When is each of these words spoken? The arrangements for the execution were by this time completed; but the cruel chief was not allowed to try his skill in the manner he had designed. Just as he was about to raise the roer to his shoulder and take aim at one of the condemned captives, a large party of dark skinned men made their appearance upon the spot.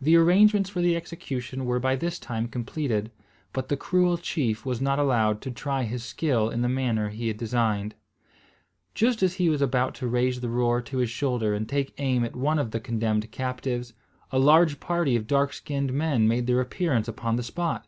The 0.00 0.16
arrangements 0.16 0.70
for 0.70 0.80
the 0.80 0.96
execution 0.96 1.66
were 1.66 1.78
by 1.78 1.96
this 1.96 2.18
time 2.18 2.48
completed; 2.48 3.10
but 3.52 3.68
the 3.68 3.76
cruel 3.76 4.16
chief 4.16 4.64
was 4.64 4.80
not 4.80 4.98
allowed 4.98 5.42
to 5.42 5.50
try 5.50 5.82
his 5.82 6.02
skill 6.02 6.48
in 6.48 6.62
the 6.62 6.68
manner 6.70 7.10
he 7.10 7.28
had 7.28 7.36
designed. 7.36 7.94
Just 8.94 9.22
as 9.22 9.34
he 9.34 9.50
was 9.50 9.60
about 9.60 9.94
to 9.96 10.06
raise 10.08 10.40
the 10.40 10.48
roer 10.48 10.80
to 10.80 10.96
his 10.96 11.10
shoulder 11.10 11.52
and 11.52 11.68
take 11.68 11.92
aim 11.98 12.24
at 12.24 12.34
one 12.34 12.58
of 12.58 12.70
the 12.70 12.80
condemned 12.80 13.30
captives, 13.32 13.92
a 14.32 14.38
large 14.38 14.80
party 14.80 15.14
of 15.14 15.26
dark 15.26 15.52
skinned 15.52 15.92
men 15.92 16.26
made 16.26 16.46
their 16.46 16.62
appearance 16.62 17.06
upon 17.06 17.36
the 17.36 17.42
spot. 17.42 17.86